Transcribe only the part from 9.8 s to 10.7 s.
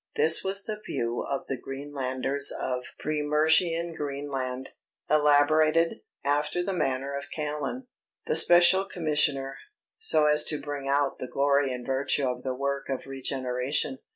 so as to